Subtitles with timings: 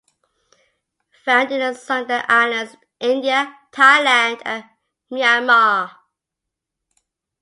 [1.25, 4.63] Found in the Sunda Islands, India, Thailand and
[5.11, 5.91] Myanmar.